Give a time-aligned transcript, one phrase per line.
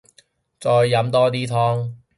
[0.59, 1.93] 再飲多啲湯